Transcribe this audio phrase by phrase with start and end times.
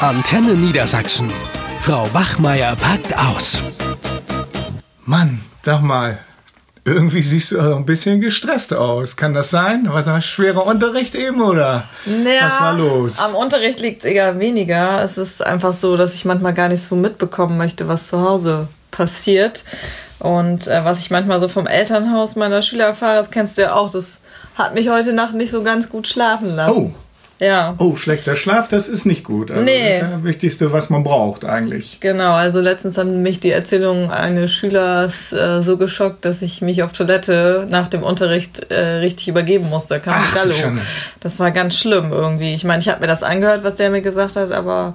[0.00, 1.32] Antenne Niedersachsen.
[1.80, 3.62] Frau Wachmeier packt aus.
[5.06, 6.18] Mann, sag mal,
[6.84, 9.16] irgendwie siehst du ein bisschen gestresst aus.
[9.16, 9.86] Kann das sein?
[9.88, 13.18] Was war schwerer Unterricht eben oder naja, was war los?
[13.20, 15.02] Am Unterricht liegt es eher weniger.
[15.02, 18.68] Es ist einfach so, dass ich manchmal gar nicht so mitbekommen möchte, was zu Hause
[18.90, 19.64] passiert.
[20.18, 23.74] Und äh, was ich manchmal so vom Elternhaus meiner Schüler erfahre, das kennst du ja
[23.74, 24.20] auch, das
[24.56, 26.94] hat mich heute Nacht nicht so ganz gut schlafen lassen.
[26.94, 27.05] Oh.
[27.38, 27.74] Ja.
[27.78, 29.50] Oh, schlechter Schlaf, das ist nicht gut.
[29.50, 30.00] Also Nee.
[30.00, 31.98] Das ist das Wichtigste, was man braucht eigentlich.
[32.00, 36.82] Genau, also letztens haben mich die Erzählungen eines Schülers äh, so geschockt, dass ich mich
[36.82, 39.94] auf Toilette nach dem Unterricht äh, richtig übergeben musste.
[39.94, 40.54] Da kam Ach, Gallo.
[41.20, 42.54] Das war ganz schlimm irgendwie.
[42.54, 44.94] Ich meine, ich habe mir das angehört, was der mir gesagt hat, aber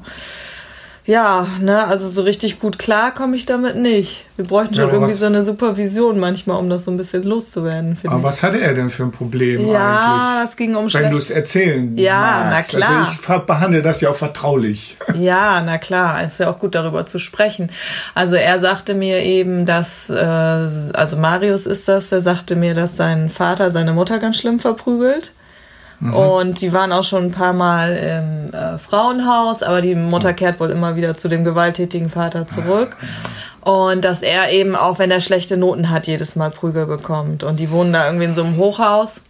[1.06, 4.24] ja, ne, also so richtig gut klar komme ich damit nicht.
[4.36, 6.98] Wir bräuchten Ja, schon aber irgendwie was- so eine Supervision manchmal, um das so ein
[6.98, 8.24] bisschen loszuwerden, finde Aber ich.
[8.26, 10.50] was hatte er denn für ein Problem Ja, eigentlich?
[10.52, 11.38] es ging um Wenn du es schlecht.
[11.40, 12.70] erzählen Ja, na magst.
[12.72, 13.00] klar.
[13.08, 14.96] Also ich behandle das ja auch vertraulich.
[15.20, 17.72] Ja, na klar, ist ja auch gut darüber zu sprechen.
[18.14, 20.14] Also er sagte mir eben, dass, äh,
[20.94, 25.32] also Marius ist das, der sagte mir, dass sein Vater seine Mutter ganz schlimm verprügelt.
[26.02, 30.60] Und die waren auch schon ein paar Mal im äh, Frauenhaus, aber die Mutter kehrt
[30.60, 32.98] wohl immer wieder zu dem gewalttätigen Vater zurück.
[33.62, 37.44] Und dass er eben, auch wenn er schlechte Noten hat, jedes Mal Prügel bekommt.
[37.44, 39.22] Und die wohnen da irgendwie in so einem Hochhaus.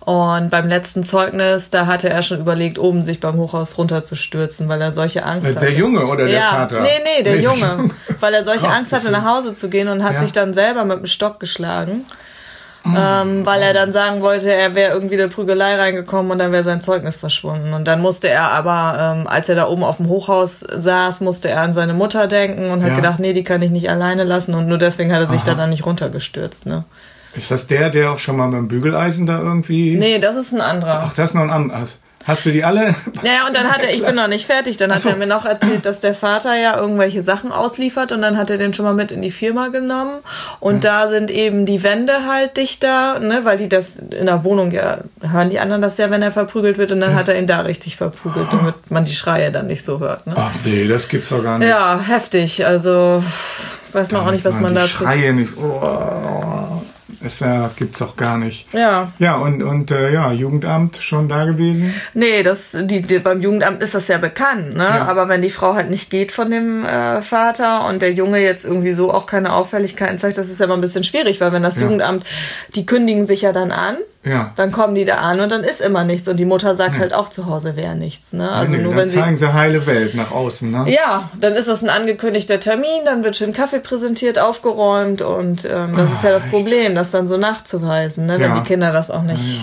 [0.00, 4.80] Und beim letzten Zeugnis, da hatte er schon überlegt, oben sich beim Hochhaus runterzustürzen, weil
[4.80, 5.58] er solche Angst hatte.
[5.66, 6.80] Der Junge oder der ja, Vater?
[6.80, 7.90] Nee, nee, der Nee, Junge.
[8.20, 10.20] Weil er solche Angst hatte, nach Hause zu gehen und hat Ja.
[10.20, 12.04] sich dann selber mit dem Stock geschlagen.
[12.86, 12.98] Oh.
[12.98, 16.52] Ähm, weil er dann sagen wollte, er wäre irgendwie in eine Prügelei reingekommen und dann
[16.52, 17.72] wäre sein Zeugnis verschwunden.
[17.72, 21.48] Und dann musste er aber, ähm, als er da oben auf dem Hochhaus saß, musste
[21.48, 22.96] er an seine Mutter denken und hat Ja.
[22.96, 24.54] gedacht, nee, die kann ich nicht alleine lassen.
[24.54, 25.46] Und nur deswegen hat er sich Aha.
[25.46, 26.66] dann, dann nicht runtergestürzt.
[26.66, 26.84] Ne?
[27.34, 29.96] Ist das der, der auch schon mal mit dem Bügeleisen da irgendwie...
[29.96, 31.02] Nee, das ist ein anderer.
[31.04, 31.98] Ach, das ist noch ein anderes.
[32.26, 32.92] Hast du die alle?
[33.22, 35.10] Naja, und dann hat er, ich bin noch nicht fertig, dann hat so.
[35.10, 38.58] er mir noch erzählt, dass der Vater ja irgendwelche Sachen ausliefert und dann hat er
[38.58, 40.22] den schon mal mit in die Firma genommen
[40.58, 44.72] und da sind eben die Wände halt dichter, ne, weil die das in der Wohnung
[44.72, 47.46] ja, hören die anderen das ja, wenn er verprügelt wird und dann hat er ihn
[47.46, 50.34] da richtig verprügelt, damit man die Schreie dann nicht so hört, ne.
[50.36, 51.68] Ach nee, das gibt's doch gar nicht.
[51.68, 53.22] Ja, heftig, also,
[53.92, 55.04] weiß noch auch nicht, was man die dazu...
[55.04, 55.56] Schreie nicht.
[55.56, 56.82] Oh,
[57.40, 58.72] ja, gibt's doch gar nicht.
[58.72, 59.12] Ja.
[59.18, 61.94] Ja, und, und äh, ja, Jugendamt schon da gewesen?
[62.14, 64.84] Nee, das, die, die, beim Jugendamt ist das ja bekannt, ne?
[64.84, 65.06] Ja.
[65.06, 68.64] Aber wenn die Frau halt nicht geht von dem äh, Vater und der Junge jetzt
[68.64, 71.62] irgendwie so auch keine Auffälligkeiten zeigt, das ist ja immer ein bisschen schwierig, weil wenn
[71.62, 71.82] das Ja.
[71.82, 72.24] Jugendamt,
[72.74, 74.50] die kündigen sich ja dann an, Ja.
[74.56, 77.14] dann kommen die da an und dann ist immer nichts und die Mutter sagt halt
[77.14, 78.50] auch zu Hause wäre nichts, ne?
[78.50, 80.84] Also nee, nur dann wenn sie zeigen sie heile Welt nach außen, ne?
[80.92, 85.94] ja, dann ist es ein angekündigter Termin, dann wird schön Kaffee präsentiert, aufgeräumt und ähm,
[85.96, 88.34] das ist ja das Problem, das dann so nachzuweisen, ne?
[88.40, 88.58] wenn Ja.
[88.60, 89.62] die Kinder das auch nicht.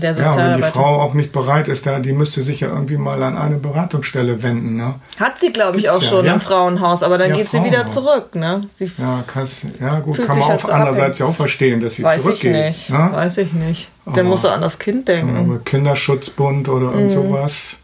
[0.00, 0.72] Der Ja, wenn die Sozialarbeiter.
[0.72, 4.42] Frau auch nicht bereit ist, da, die müsste sich ja irgendwie mal an eine Beratungsstelle
[4.42, 4.94] wenden, ne?
[5.18, 6.34] Hat sie, glaube ich, auch ja, schon ja.
[6.34, 8.66] im Frauenhaus, aber dann Ja, geht sie wieder zurück, ne?
[8.76, 11.94] Sie Ja, kannst, ja gut, kann man auch halt so andererseits ja auch verstehen, dass
[11.94, 12.52] sie weiß ich zurückgeht.
[12.66, 12.90] nicht.
[12.90, 13.08] Ne?
[13.12, 13.88] Weiß ich nicht.
[14.06, 15.60] Der Aber- muss so an das Kind denken.
[15.64, 17.76] Kinderschutzbund oder irgend sowas.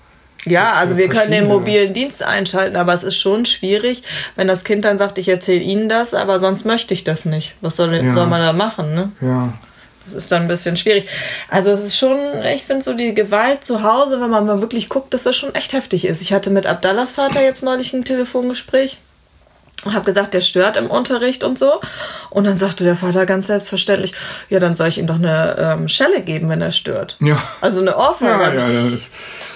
[0.47, 4.03] Ja, also wir können den mobilen Dienst einschalten, aber es ist schon schwierig,
[4.37, 7.56] wenn das Kind dann sagt, ich erzähle Ihnen das, aber sonst möchte ich das nicht.
[7.60, 8.10] Was soll, Ja.
[8.12, 9.12] soll man da machen, ne?
[9.20, 9.53] Ja.
[10.15, 11.09] Ist dann ein bisschen schwierig.
[11.48, 12.19] Also es ist schon,
[12.53, 15.54] ich finde so die Gewalt zu Hause, wenn man mal wirklich guckt, dass das schon
[15.54, 16.21] echt heftig ist.
[16.22, 18.99] Ich hatte mit Abdallahs Vater jetzt neulich ein Telefongespräch.
[19.84, 21.81] und habe gesagt, der stört im Unterricht und so.
[22.28, 24.12] Und dann sagte der Vater ganz selbstverständlich,
[24.50, 27.16] ja, dann soll ich ihm doch eine ähm, Schelle geben, wenn er stört.
[27.20, 27.43] Ja.
[27.62, 28.31] Also eine Ohrfeige.
[28.31, 29.10] Ja, ja, das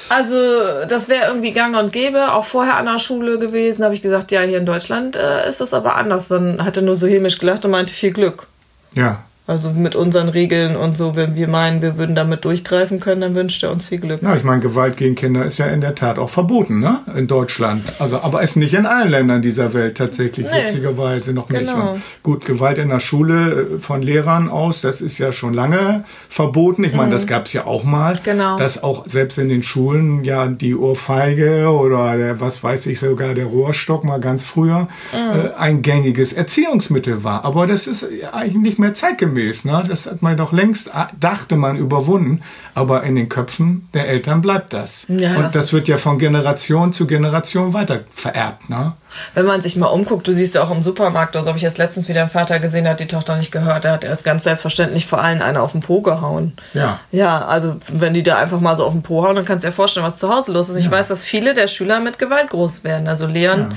[0.08, 3.84] Also das wäre irgendwie gang und gäbe, auch vorher an der Schule gewesen.
[3.84, 6.28] habe ich gesagt, ja, hier in Deutschland äh, ist das aber anders.
[6.28, 8.46] Dann hat er nur so hämisch gelacht und meinte, viel Glück.
[8.94, 9.24] ja.
[9.46, 13.34] Also mit unseren Regeln und so, wenn wir meinen, wir würden damit durchgreifen können, dann
[13.34, 14.22] wünscht er uns viel Glück.
[14.22, 17.00] Ja, ich meine, Gewalt gegen Kinder ist ja in der Tat auch verboten, ne?
[17.14, 17.82] In Deutschland.
[17.98, 20.62] Also, aber ist nicht in allen Ländern dieser Welt tatsächlich, Nee.
[20.62, 21.60] witzigerweise noch nicht.
[21.66, 21.92] Genau.
[21.92, 26.04] Und gut, Gewalt in der Schule äh, von Lehrern aus, das ist ja schon lange
[26.30, 26.82] verboten.
[26.84, 28.14] Ich meine, das gab es ja auch mal.
[28.14, 28.18] Mhm.
[28.24, 28.56] Genau.
[28.56, 33.34] Dass auch selbst in den Schulen ja die Ohrfeige oder der, was weiß ich, sogar
[33.34, 35.18] der Rohrstock mal ganz früher Mhm.
[35.48, 37.44] äh, ein gängiges Erziehungsmittel war.
[37.44, 39.33] Aber das ist eigentlich nicht mehr zeitgemäß.
[39.64, 39.84] Ne?
[39.86, 42.42] Das hat man doch längst, ah, dachte man, überwunden.
[42.74, 45.06] Aber in den Köpfen der Eltern bleibt das.
[45.08, 48.68] Ja, Und das das, wird ja von Generation zu Generation weiter vererbt.
[48.68, 48.92] Ne?
[49.34, 51.78] Wenn man sich mal umguckt, du siehst ja auch im Supermarkt, also habe ich jetzt
[51.78, 55.06] letztens wieder einen Vater gesehen, hat die Tochter nicht gehört, der hat erst ganz selbstverständlich
[55.06, 56.54] vor allen einer auf den Po gehauen.
[56.74, 57.00] Ja.
[57.10, 59.68] Ja, also wenn die da einfach mal so auf den Po hauen, dann kannst du
[59.68, 60.76] dir vorstellen, was zu Hause los ist.
[60.76, 63.08] Ich weiß, dass viele der Schüler mit Gewalt groß werden.
[63.08, 63.74] Also Leon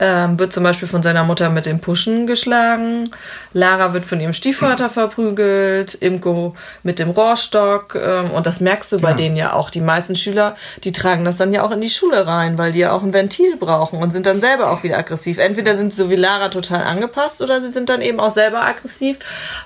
[0.00, 3.10] ähm, wird zum Beispiel von seiner Mutter mit dem Puschen geschlagen.
[3.52, 5.94] Lara wird von ihrem Stiefvater verprügelt.
[5.94, 7.94] Imko mit dem Rohrstock.
[7.94, 9.16] Ähm, und das merkst du bei Ja.
[9.16, 9.70] denen ja auch.
[9.70, 12.78] Die meisten Schüler, die tragen das dann ja auch in die Schule rein, weil die
[12.80, 15.38] ja auch ein Ventil brauchen und sind dann selber auch wieder aggressiv.
[15.38, 18.64] Entweder sind sie so wie Lara total angepasst oder sie sind dann eben auch selber
[18.64, 19.18] aggressiv,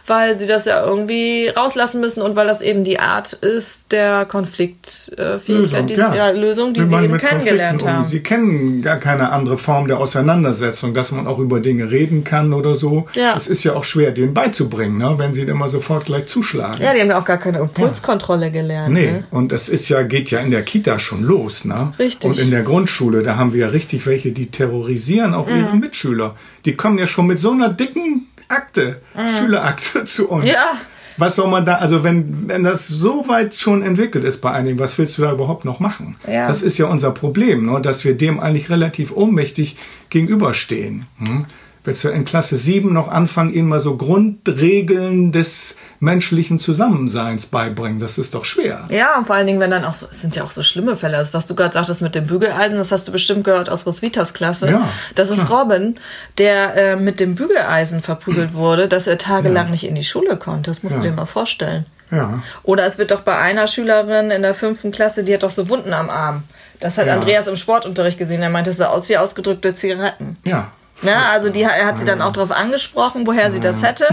[0.06, 4.25] weil sie das ja irgendwie rauslassen müssen und weil das eben die Art ist der
[4.25, 6.31] Konfliktfähigkeit, die, ja.
[6.31, 8.05] Lösung, die sie eben kennengelernt Konflikten haben.
[8.05, 12.53] Sie kennen gar keine andere Form der Auseinandersetzung, dass man auch über Dinge reden kann
[12.53, 13.07] oder so.
[13.15, 13.35] Ja.
[13.37, 15.15] Es ist ja auch schwer, denen beizubringen, ne?
[15.19, 16.83] wenn sie immer sofort gleich zuschlagen.
[16.83, 18.93] Ja, die haben ja auch gar keine Impulskontrolle gelernt.
[18.95, 19.25] Nee, Ne?
[19.31, 21.93] und es ist ja, geht ja in der Kita schon los, ne?
[21.99, 22.31] Richtig.
[22.31, 25.57] Und in der Grundschule, da haben wir ja richtig welche, die terrorisieren auch Mhm.
[25.59, 26.37] ihre Mitschüler.
[26.65, 29.01] Die kommen ja schon mit so einer dicken Akte,
[29.39, 30.45] Schülerakte zu uns.
[30.45, 30.51] Mhm.
[30.51, 30.73] Ja.
[31.17, 34.79] Was soll man da, also wenn, wenn das so weit schon entwickelt ist bei einigen,
[34.79, 36.17] was willst du da überhaupt noch machen?
[36.26, 36.47] Ja.
[36.49, 37.81] Das ist ja unser Problem, ne?
[37.81, 39.76] dass wir dem eigentlich relativ ohnmächtig
[40.11, 41.06] gegenüberstehen.
[41.19, 41.47] Hm?
[41.84, 47.99] Willst du in Klasse 7 noch anfangen, ihnen mal so Grundregeln des menschlichen Zusammenseins beibringen?
[48.00, 48.87] Das ist doch schwer.
[48.88, 50.94] Ja, und vor allen Dingen, wenn dann auch so, es sind ja auch so schlimme
[50.96, 51.17] Fälle.
[51.17, 54.32] Also, was du gerade sagtest mit dem Bügeleisen, das hast du bestimmt gehört aus Roswitas
[54.32, 54.70] Klasse.
[54.70, 55.96] Ja, das ist Robin,
[56.38, 60.70] der äh, mit dem Bügeleisen verprügelt wurde, dass er tagelang nicht in die Schule konnte.
[60.70, 61.11] Das musst du Ja.
[61.11, 61.87] dir mal vorstellen.
[62.11, 62.43] Ja.
[62.62, 65.69] Oder es wird doch bei einer Schülerin in der fünften Klasse, die hat doch so
[65.69, 66.43] Wunden am Arm.
[66.79, 67.14] Das hat Ja.
[67.14, 68.43] Andreas im Sportunterricht gesehen.
[68.43, 70.37] Er meinte, es sah aus wie ausgedrückte Zigaretten.
[70.44, 70.70] Ja.
[71.05, 74.06] Ne, also die er hat sie dann auch darauf angesprochen, woher sie das hätte,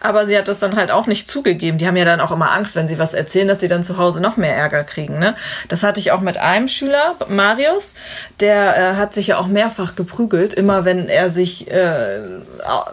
[0.00, 1.76] aber sie hat das dann halt auch nicht zugegeben.
[1.76, 3.98] Die haben ja dann auch immer Angst, wenn sie was erzählen, dass sie dann zu
[3.98, 5.18] Hause noch mehr Ärger kriegen.
[5.18, 5.34] Ne?
[5.66, 7.94] Das hatte ich auch mit einem Schüler, Marius,
[8.38, 12.20] der äh, hat sich ja auch mehrfach geprügelt, immer wenn er sich äh,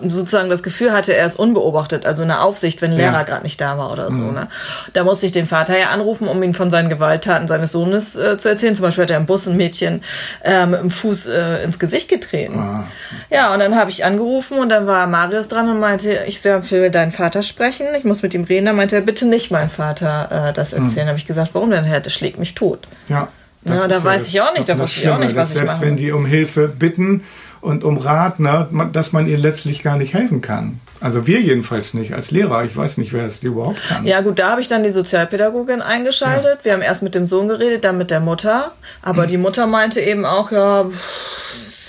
[0.01, 3.23] sozusagen das Gefühl hatte, er ist unbeobachtet, also eine Aufsicht, wenn Lehrer Ja.
[3.23, 4.31] gerade nicht da war oder so.
[4.31, 4.47] Ne?
[4.93, 8.35] Da musste ich den Vater ja anrufen, um ihn von seinen Gewalttaten seines Sohnes äh,
[8.39, 8.75] zu erzählen.
[8.75, 10.03] Zum Beispiel hat er im Bus ein Mädchen
[10.43, 12.87] äh, mit dem Fuß äh, ins Gesicht getreten.
[13.33, 16.61] Ja, und dann habe ich angerufen und dann war Marius dran und meinte, ich soll
[16.63, 18.65] für deinen Vater sprechen, ich muss mit ihm reden.
[18.67, 21.07] Dann meinte er, bitte nicht mein Vater äh, das erzählen.
[21.07, 21.85] Habe ich gesagt, warum denn?
[21.85, 22.87] Er schlägt mich tot.
[23.09, 23.27] Ja.
[23.65, 25.49] Ja, Das da weiß das- ich auch nicht, da das wusste ich auch nicht, was
[25.49, 27.23] ich Selbst machen wenn die um Hilfe bitten
[27.61, 30.81] und um Rat, ne, dass man ihnen letztlich gar nicht helfen kann.
[30.99, 32.13] Also wir jedenfalls nicht.
[32.13, 34.05] Als Lehrer, ich weiß nicht, wer es überhaupt kann.
[34.05, 36.59] Ja gut, da habe ich dann die Sozialpädagogin eingeschaltet.
[36.63, 38.71] Wir haben erst mit dem Sohn geredet, dann mit der Mutter.
[39.01, 40.85] Aber die Mutter meinte eben auch, ja,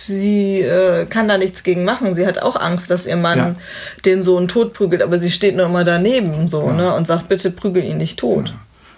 [0.07, 2.15] sie äh, kann da nichts gegen machen.
[2.15, 3.57] Sie hat auch Angst, dass ihr Mann Ja.
[4.05, 7.85] den Sohn totprügelt, aber sie steht nur immer daneben so, ne, und sagt, bitte prügel
[7.85, 8.55] ihn nicht tot.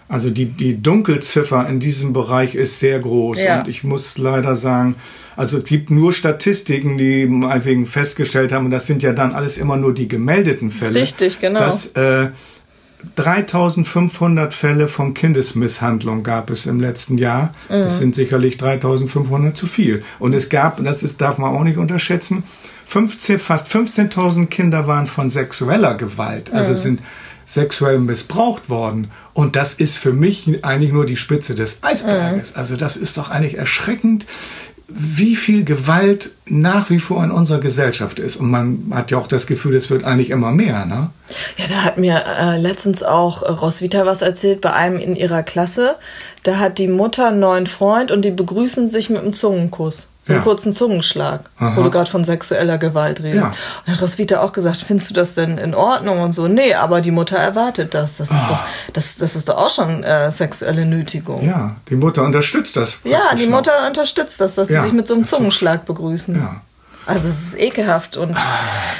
[0.08, 3.43] Also die, die Dunkelziffer in diesem Bereich ist sehr groß.
[3.43, 3.61] Ja.
[3.61, 4.94] Und ich muss leider sagen,
[5.37, 9.58] also es gibt nur Statistiken, die meinetwegen festgestellt haben, und das sind ja dann alles
[9.58, 11.00] immer nur die gemeldeten Fälle.
[11.00, 11.58] Richtig, genau.
[11.58, 12.29] Dass äh,
[13.16, 17.54] 3500 Fälle von Kindesmisshandlung gab es im letzten Jahr.
[17.69, 17.82] Mhm.
[17.82, 20.04] Das sind sicherlich 3500 zu viel.
[20.19, 22.43] Und es gab, das ist, darf man auch nicht unterschätzen,
[22.87, 26.76] 15, fast 15.000 Kinder waren von sexueller Gewalt, also Mhm.
[26.76, 27.02] sind
[27.44, 29.08] sexuell missbraucht worden.
[29.32, 32.50] Und das ist für mich eigentlich nur die Spitze des Eisberges.
[32.50, 32.56] Mhm.
[32.58, 34.26] Also das ist doch eigentlich erschreckend,
[34.88, 38.37] wie viel Gewalt nach wie vor in unserer Gesellschaft ist.
[38.37, 40.87] Und man hat ja auch das Gefühl, es wird eigentlich immer mehr.
[40.87, 41.11] Ne?
[41.56, 45.43] Ja, da hat mir äh, letztens auch äh, Roswitha was erzählt bei einem in ihrer
[45.43, 45.97] Klasse.
[46.44, 50.06] Da hat die Mutter einen neuen Freund und die begrüßen sich mit einem Zungenkuss.
[50.26, 50.44] So einen Ja.
[50.44, 51.76] kurzen Zungenschlag, Aha.
[51.76, 53.44] wo du gerade von sexueller Gewalt redest.
[53.44, 53.52] Ja.
[53.87, 56.49] Und hat Roswitha auch gesagt, findest du das denn in Ordnung und so?
[56.49, 58.17] Nee, aber die Mutter erwartet das.
[58.17, 58.58] Das ist doch,
[58.93, 61.46] das, das ist doch auch schon äh, sexuelle Nötigung.
[61.46, 63.00] Ja, die Mutter unterstützt das.
[63.05, 63.58] Ja, die noch.
[63.58, 66.34] Mutter unterstützt das, dass Ja, sie sich mit so einem Zungenschlag begrüßen.
[66.34, 66.56] Ja.
[67.06, 68.36] Also es ist ekelhaft und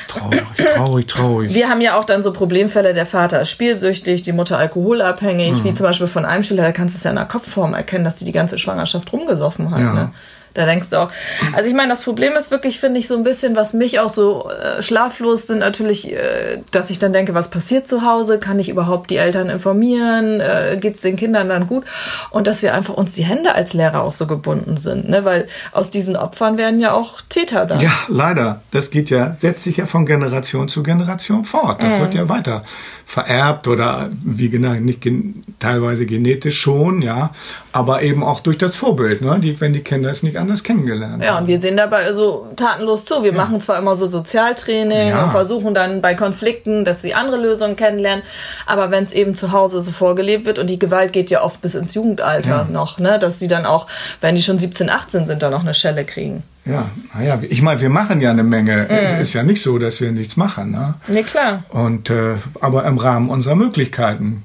[0.07, 0.45] Traurig,
[0.77, 1.55] traurig, traurig.
[1.55, 5.65] Wir haben ja auch dann so Problemfälle, der Vater ist spielsüchtig, die Mutter alkoholabhängig, Mhm.
[5.65, 8.05] wie zum Beispiel von einem Schüler, da kannst du es ja in der Kopfform erkennen,
[8.05, 9.81] dass die die ganze Schwangerschaft rumgesoffen hat.
[9.81, 9.93] Ja.
[9.93, 10.11] Ne?
[10.57, 11.11] Da denkst du auch.
[11.55, 14.09] Also ich meine, das Problem ist wirklich, finde ich, so ein bisschen, was mich auch
[14.09, 18.39] so äh, schlaflos sind, natürlich, äh, dass ich dann denke, was passiert zu Hause?
[18.39, 20.41] Kann ich überhaupt die Eltern informieren?
[20.41, 21.85] Äh, Geht es den Kindern dann gut?
[22.31, 25.25] Und dass wir einfach uns die Hände als Lehrer auch so gebunden sind, ne?
[25.27, 27.81] Weil aus diesen Opfern werden ja auch Täter dann.
[27.81, 28.63] Ja, leider.
[28.71, 31.83] Das geht ja, setzt sich ja von Generation zu Generation fort.
[31.83, 32.65] Das wird ja weiter
[33.09, 37.31] vererbt oder wie genau, nicht gen teilweise genetisch schon, ja,
[37.73, 39.39] aber eben auch durch das Vorbild, ne?
[39.41, 41.43] die, wenn die Kinder es nicht anders kennengelernt Ja, haben.
[41.43, 43.23] und wir sehen dabei so tatenlos zu.
[43.23, 45.25] Wir machen zwar immer so Sozialtraining Ja.
[45.25, 48.25] und versuchen dann bei Konflikten, dass sie andere Lösungen kennenlernen,
[48.67, 51.63] aber wenn es eben zu Hause so vorgelebt wird und die Gewalt geht ja oft
[51.63, 52.69] bis ins Jugendalter Ja.
[52.69, 53.87] noch, ne, dass sie dann auch,
[54.21, 56.43] wenn die schon 17, 18 sind, dann noch eine Schelle kriegen.
[56.67, 58.87] Ja, naja, ich meine, wir machen ja eine Menge.
[58.89, 58.95] Mhm.
[58.95, 60.73] Es ist ja nicht so, dass wir nichts machen.
[60.73, 60.95] Ne?
[61.07, 61.65] Nee, klar.
[61.69, 64.43] Und äh, aber im Rahmen unserer Möglichkeiten.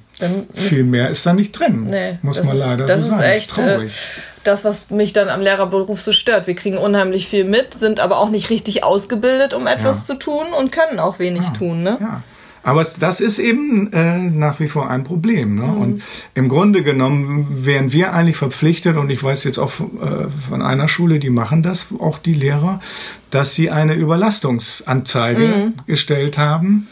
[0.54, 1.86] Viel mehr ist da nicht drin.
[1.90, 3.24] Nee, muss das man ist- leider das so ist sagen.
[3.24, 3.92] echt, ist traurig.
[4.44, 6.46] das, was mich dann am Lehrerberuf so stört.
[6.46, 10.14] Wir kriegen unheimlich viel mit, sind aber auch nicht richtig ausgebildet, um etwas ja.
[10.14, 11.50] zu tun und können auch wenig ja.
[11.58, 11.82] tun.
[11.82, 11.98] Ne?
[12.00, 12.22] Ja.
[12.64, 15.56] Aber das ist eben äh, nach wie vor ein Problem.
[15.56, 15.64] Ne?
[15.64, 15.78] Mhm.
[15.78, 16.04] Und
[16.36, 20.88] im Grunde genommen wären wir eigentlich verpflichtet, und ich weiß jetzt auch äh, von einer
[20.88, 22.80] Schule, die machen das, auch die Lehrer,
[23.30, 25.74] dass sie eine Überlastungsanzeige mhm.
[25.88, 26.88] gestellt haben.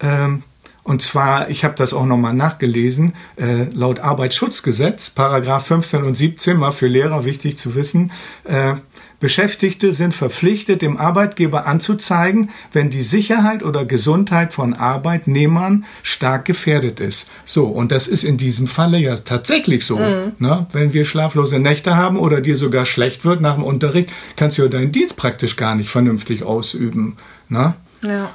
[0.00, 0.42] Ähm,
[0.82, 6.56] und zwar, ich habe das auch nochmal nachgelesen, äh, laut Arbeitsschutzgesetz, Paragraph 15 und 17,
[6.56, 8.12] mal für Lehrer wichtig zu wissen,
[8.44, 8.74] äh,
[9.20, 17.00] Beschäftigte sind verpflichtet, dem Arbeitgeber anzuzeigen, wenn die Sicherheit oder Gesundheit von Arbeitnehmern stark gefährdet
[17.00, 17.30] ist.
[17.44, 19.98] So, und das ist in diesem Falle ja tatsächlich so.
[19.98, 20.32] Mhm.
[20.38, 20.66] Ne?
[20.72, 24.62] Wenn wir schlaflose Nächte haben oder dir sogar schlecht wird nach dem Unterricht, kannst du
[24.62, 27.18] ja deinen Dienst praktisch gar nicht vernünftig ausüben.
[27.50, 27.74] Ne?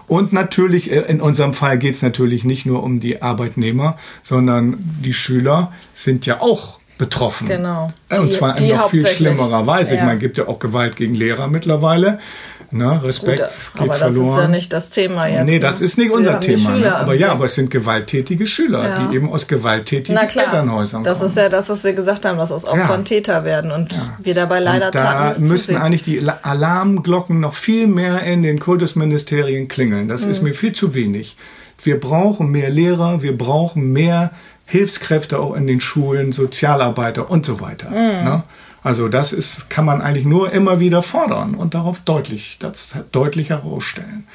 [0.07, 4.77] Und natürlich, äh, in unserem Fall geht es natürlich nicht nur um die Arbeitnehmer, sondern
[5.03, 7.47] die Schüler sind ja auch betroffen.
[7.47, 7.91] Genau.
[8.09, 9.95] Und die, zwar in noch viel schlimmerer Weise.
[9.95, 10.01] Ja.
[10.01, 12.19] Ich meine, gibt ja auch Gewalt gegen Lehrer mittlerweile.
[12.71, 13.49] Na, Respekt Gut,
[13.81, 14.27] geht aber verloren.
[14.27, 15.45] das ist ja nicht das Thema jetzt.
[15.45, 15.59] Nee, ne?
[15.59, 16.71] das ist nicht unser Thema.
[16.71, 16.95] Ne?
[16.95, 19.07] Aber ja, aber es sind gewalttätige Schüler, ja.
[19.07, 21.27] die eben aus gewalttätigen Elternhäusern das kommen.
[21.27, 23.03] Das ist ja das, was wir gesagt haben, dass aus Opfern ja.
[23.03, 24.17] Täter werden und ja.
[24.19, 29.67] wir dabei leider und Da müssen eigentlich die Alarmglocken noch viel mehr in den Kultusministerien
[29.67, 30.07] klingeln.
[30.07, 30.31] Das mhm.
[30.31, 31.37] ist mir viel zu wenig.
[31.83, 34.31] Wir brauchen mehr Lehrer, wir brauchen mehr
[34.65, 37.89] Hilfskräfte auch in den Schulen, Sozialarbeiter und so weiter.
[37.89, 38.25] Mhm.
[38.25, 38.43] Ne?
[38.83, 43.49] Also das ist, kann man eigentlich nur immer wieder fordern und darauf deutlich, das deutlich
[43.49, 44.27] herausstellen.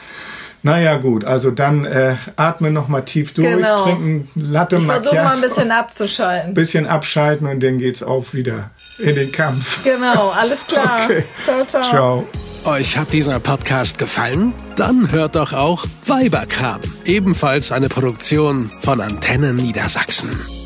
[0.63, 3.85] Naja, gut, also dann äh, atme noch mal tief durch, genau.
[3.85, 6.53] trinken Latte Ich versuche mal ein bisschen abzuschalten.
[6.53, 9.85] Bisschen abschalten und dann geht's auch wieder in den Kampf.
[9.85, 11.01] Genau, alles klar.
[11.05, 11.25] Okay.
[11.43, 11.83] Ciao, ciao.
[11.83, 12.27] Ciao.
[12.65, 14.53] Euch hat dieser Podcast gefallen?
[14.77, 20.60] Dann hört doch auch Weiberkram, ebenfalls eine Produktion von Antennen Niedersachsen.